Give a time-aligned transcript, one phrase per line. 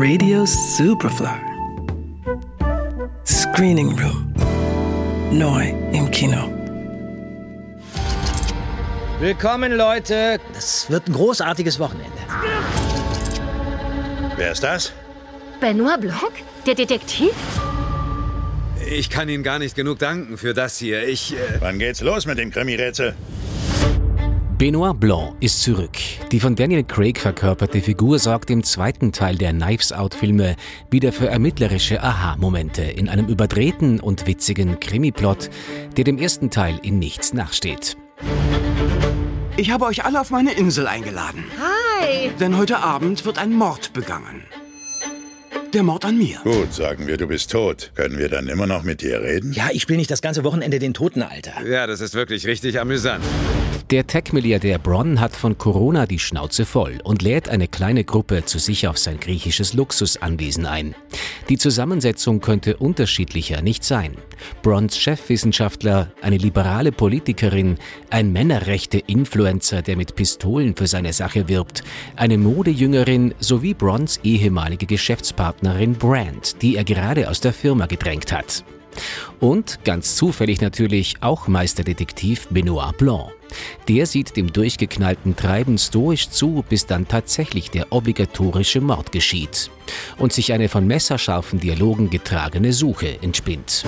[0.00, 1.40] Radio Superfly.
[3.26, 4.32] Screening Room.
[5.32, 6.48] Neu im Kino.
[9.18, 10.38] Willkommen, Leute.
[10.54, 12.16] Das wird ein großartiges Wochenende.
[14.36, 14.92] Wer ist das?
[15.58, 16.32] Benoit Blanc?
[16.64, 17.34] Der Detektiv?
[18.88, 21.08] Ich kann Ihnen gar nicht genug danken für das hier.
[21.08, 21.34] Ich.
[21.34, 23.16] Äh Wann geht's los mit dem Krimi-Rätsel?
[24.58, 25.96] Benoit Blanc ist zurück.
[26.32, 30.56] Die von Daniel Craig verkörperte Figur sorgt im zweiten Teil der Knives Out-Filme
[30.90, 35.48] wieder für ermittlerische Aha-Momente in einem überdrehten und witzigen Krimi-Plot,
[35.96, 37.96] der dem ersten Teil in nichts nachsteht.
[39.56, 41.44] Ich habe euch alle auf meine Insel eingeladen.
[41.60, 42.32] Hi!
[42.40, 44.42] Denn heute Abend wird ein Mord begangen.
[45.72, 46.40] Der Mord an mir.
[46.42, 47.92] Gut, sagen wir, du bist tot.
[47.94, 49.52] Können wir dann immer noch mit dir reden?
[49.52, 51.64] Ja, ich spiele nicht das ganze Wochenende den Toten, Alter.
[51.64, 53.22] ja, das ist wirklich richtig amüsant.
[53.90, 58.58] Der Tech-Milliardär Bronn hat von Corona die Schnauze voll und lädt eine kleine Gruppe zu
[58.58, 60.94] sich auf sein griechisches Luxusanwesen ein.
[61.48, 64.12] Die Zusammensetzung könnte unterschiedlicher nicht sein.
[64.62, 67.78] Bronns Chefwissenschaftler, eine liberale Politikerin,
[68.10, 71.82] ein Männerrechte-Influencer, der mit Pistolen für seine Sache wirbt,
[72.14, 78.64] eine Modejüngerin sowie Bronns ehemalige Geschäftspartnerin Brand, die er gerade aus der Firma gedrängt hat.
[79.40, 83.37] Und ganz zufällig natürlich auch Meisterdetektiv Benoit Blanc.
[83.88, 89.70] Der sieht dem durchgeknallten Treiben stoisch zu, bis dann tatsächlich der obligatorische Mord geschieht
[90.18, 93.84] und sich eine von messerscharfen Dialogen getragene Suche entspinnt.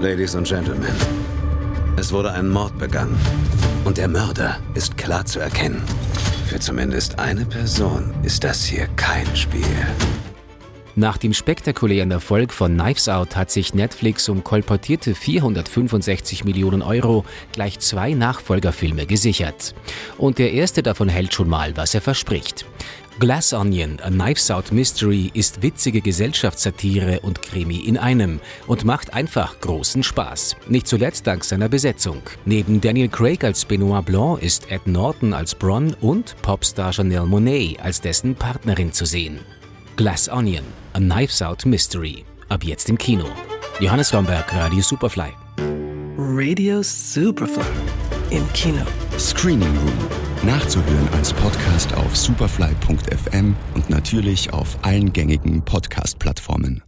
[0.00, 0.94] Ladies and Gentlemen,
[1.96, 3.18] es wurde ein Mord begangen.
[3.84, 5.82] Und der Mörder ist klar zu erkennen.
[6.46, 9.64] Für zumindest eine Person ist das hier kein Spiel.
[10.98, 17.24] Nach dem spektakulären Erfolg von Knives Out hat sich Netflix um kolportierte 465 Millionen Euro
[17.52, 19.76] gleich zwei Nachfolgerfilme gesichert.
[20.16, 22.66] Und der erste davon hält schon mal, was er verspricht.
[23.20, 29.14] Glass Onion, A Knives Out Mystery, ist witzige Gesellschaftssatire und Krimi in einem und macht
[29.14, 30.56] einfach großen Spaß.
[30.66, 32.22] Nicht zuletzt dank seiner Besetzung.
[32.44, 37.78] Neben Daniel Craig als Benoit Blanc ist Ed Norton als Bronn und Popstar Janelle Monet
[37.78, 39.38] als dessen Partnerin zu sehen.
[39.98, 40.62] Glass Onion,
[40.98, 42.24] A Knives Out Mystery.
[42.48, 43.24] Ab jetzt im Kino.
[43.78, 45.32] Johannes Romberg, Radio Superfly.
[46.18, 47.62] Radio Superfly.
[48.30, 48.84] Im Kino.
[49.16, 50.08] Screening Room.
[50.42, 56.82] Nachzuhören als Podcast auf superfly.fm und natürlich auf allen gängigen Podcast-Plattformen.